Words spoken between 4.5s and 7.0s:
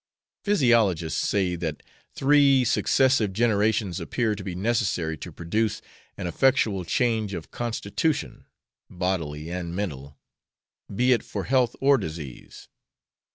necessary to produce an effectual